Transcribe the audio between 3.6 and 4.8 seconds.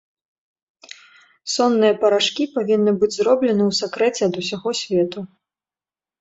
ў сакрэце ад усяго